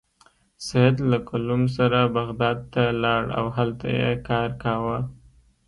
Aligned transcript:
سید 0.65 0.95
له 1.11 1.17
کلوم 1.29 1.63
سره 1.77 1.99
بغداد 2.17 2.57
ته 2.73 2.83
لاړ 3.03 3.23
او 3.39 3.45
هلته 3.57 3.87
یې 3.99 4.11
کار 4.29 4.49
کاوه. 4.63 4.99